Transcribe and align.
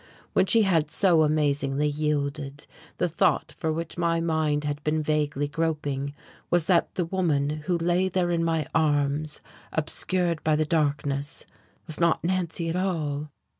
When 0.33 0.47
she 0.47 0.63
had 0.63 0.89
so 0.89 1.21
amazingly 1.21 1.87
yielded, 1.87 2.65
the 2.97 3.07
thought 3.07 3.53
for 3.59 3.71
which 3.71 3.99
my 3.99 4.19
mind 4.19 4.63
had 4.63 4.83
been 4.83 5.03
vaguely 5.03 5.47
groping 5.47 6.15
was 6.49 6.65
that 6.65 6.95
the 6.95 7.05
woman 7.05 7.51
who 7.67 7.77
lay 7.77 8.09
there 8.09 8.31
in 8.31 8.43
my 8.43 8.65
arms, 8.73 9.41
obscured 9.71 10.43
by 10.43 10.55
the 10.55 10.65
darkness, 10.65 11.45
was 11.85 11.99
not 11.99 12.23
Nancy 12.23 12.67
at 12.67 12.75
all! 12.75 13.29